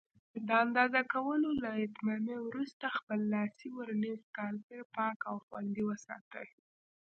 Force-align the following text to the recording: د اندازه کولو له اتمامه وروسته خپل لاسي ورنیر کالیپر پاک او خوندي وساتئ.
د 0.47 0.49
اندازه 0.65 1.01
کولو 1.13 1.49
له 1.63 1.71
اتمامه 1.85 2.37
وروسته 2.47 2.85
خپل 2.97 3.19
لاسي 3.33 3.67
ورنیر 3.77 4.19
کالیپر 4.37 4.81
پاک 4.95 5.17
او 5.29 5.37
خوندي 5.45 5.83
وساتئ. 5.85 6.47